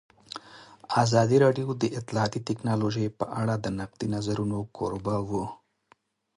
[1.03, 5.45] ازادي راډیو د اطلاعاتی تکنالوژي په اړه د نقدي نظرونو کوربه وه.